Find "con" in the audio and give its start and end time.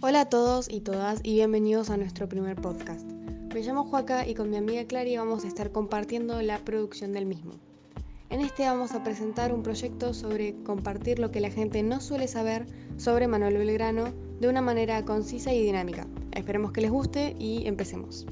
4.36-4.48